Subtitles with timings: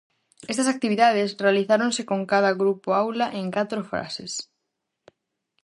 [0.51, 4.31] Estas actividades realizáronse con cada grupo-aula en catro fases: